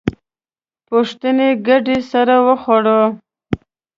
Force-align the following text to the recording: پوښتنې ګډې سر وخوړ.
پوښتنې 0.87 1.49
ګډې 1.67 1.97
سر 2.09 2.27
وخوړ. 2.47 2.85